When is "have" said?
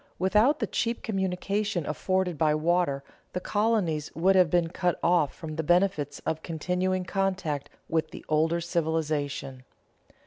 4.35-4.49